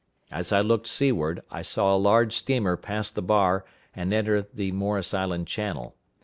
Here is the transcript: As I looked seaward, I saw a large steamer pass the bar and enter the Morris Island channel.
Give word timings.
As 0.31 0.51
I 0.51 0.61
looked 0.61 0.87
seaward, 0.87 1.43
I 1.51 1.61
saw 1.61 1.95
a 1.95 1.95
large 1.99 2.33
steamer 2.33 2.75
pass 2.75 3.11
the 3.11 3.21
bar 3.21 3.65
and 3.95 4.11
enter 4.11 4.47
the 4.51 4.71
Morris 4.71 5.13
Island 5.13 5.45
channel. 5.45 5.93